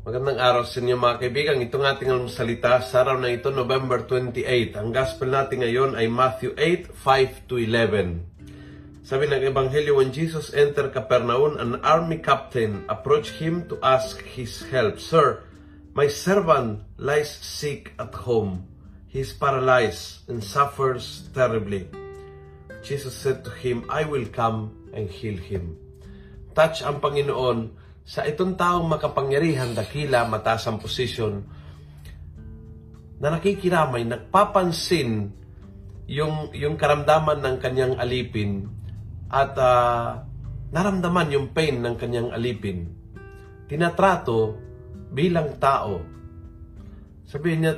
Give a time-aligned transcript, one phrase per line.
[0.00, 1.60] Magandang araw sa inyo mga kaibigan.
[1.60, 4.80] Itong ating salita sa araw na ito, November 28.
[4.80, 9.04] Ang gospel natin ngayon ay Matthew 8, 5 to 11.
[9.04, 14.64] Sabi ng Ebanghelyo, when Jesus entered Capernaum, an army captain approached him to ask his
[14.72, 14.96] help.
[14.96, 15.44] Sir,
[15.92, 18.64] my servant lies sick at home.
[19.04, 21.92] He is paralyzed and suffers terribly.
[22.80, 25.76] Jesus said to him, I will come and heal him.
[26.56, 31.46] Touch ang Panginoon sa itong taong makapangyarihan, dakila, mataas ang posisyon,
[33.20, 35.30] na nakikiramay, nagpapansin
[36.08, 38.66] yung, yung karamdaman ng kanyang alipin
[39.30, 40.24] at uh,
[40.72, 42.90] naramdaman yung pain ng kanyang alipin.
[43.70, 44.58] Tinatrato
[45.12, 46.02] bilang tao.
[47.28, 47.74] Sabihin niya,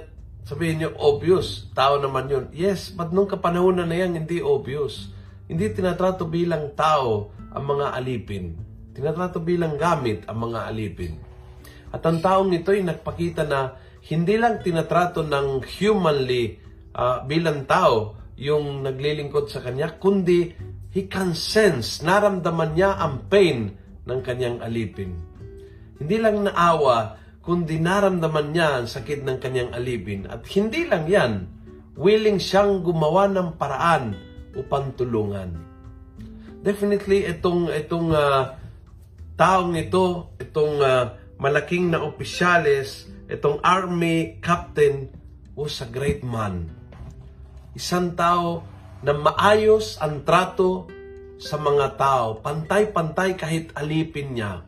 [0.46, 2.44] sabihin niyo, obvious, tao naman yun.
[2.56, 5.12] Yes, but nung kapanahonan na yan, hindi obvious.
[5.44, 11.16] Hindi tinatrato bilang tao ang mga alipin Tinatrato bilang gamit ang mga alipin.
[11.92, 13.76] At ang taong ito ay nagpakita na
[14.08, 16.60] hindi lang tinatrato ng humanly
[16.96, 20.52] uh, bilang tao yung naglilingkod sa kanya, kundi
[20.92, 23.72] he can sense, naramdaman niya ang pain
[24.04, 25.16] ng kanyang alipin.
[25.96, 30.26] Hindi lang naawa, kundi naramdaman niya ang sakit ng kanyang alipin.
[30.26, 31.32] At hindi lang yan,
[31.96, 34.16] willing siyang gumawa ng paraan
[34.58, 35.54] upang tulungan.
[36.62, 38.61] Definitely, itong, itong uh,
[39.42, 45.10] taong ito, itong uh, malaking na opisyales, itong army captain,
[45.58, 46.70] was a great man.
[47.74, 48.62] Isang tao
[49.02, 50.86] na maayos ang trato
[51.42, 54.62] sa mga tao, pantay-pantay kahit alipin niya.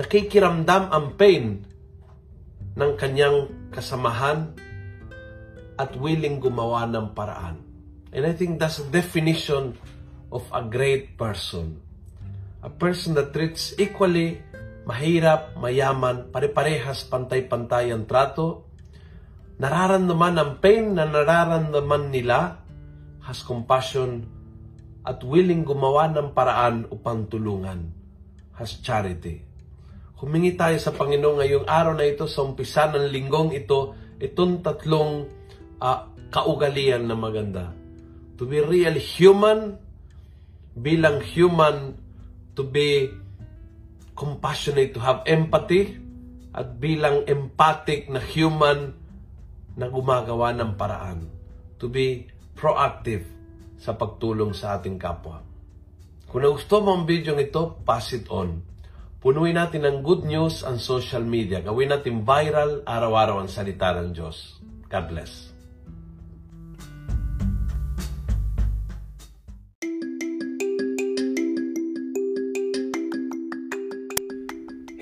[0.00, 1.60] Nakikiramdam ang pain
[2.72, 4.56] ng kanyang kasamahan
[5.76, 7.60] at willing gumawa ng paraan.
[8.16, 9.76] And I think that's the definition
[10.32, 11.84] of a great person.
[12.64, 14.40] A person that treats equally,
[14.88, 18.72] mahirap, mayaman, pare-parehas, pantay-pantay ang trato,
[19.60, 22.64] nararamdaman ang pain na nararamdaman nila,
[23.20, 24.24] has compassion,
[25.04, 27.92] at willing gumawa ng paraan upang tulungan,
[28.56, 29.44] has charity.
[30.24, 35.28] Humingi tayo sa Panginoon ngayong araw na ito sa umpisa ng linggong ito, itong tatlong
[35.84, 36.00] uh,
[36.32, 37.76] kaugalian na maganda.
[38.40, 39.76] To be real human,
[40.72, 42.00] bilang human
[42.54, 43.10] to be
[44.14, 45.98] compassionate, to have empathy,
[46.54, 48.94] at bilang empathic na human
[49.74, 51.26] na gumagawa ng paraan.
[51.82, 53.26] To be proactive
[53.74, 55.42] sa pagtulong sa ating kapwa.
[56.30, 58.62] Kung nagusto mo ang video ito, pass it on.
[59.18, 61.62] Punuin natin ng good news ang social media.
[61.62, 64.58] Gawin natin viral araw-araw ang salita ng Diyos.
[64.86, 65.53] God bless.